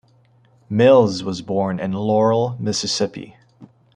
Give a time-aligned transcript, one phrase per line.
[0.67, 3.37] Mills was born in Laurel, Mississippi.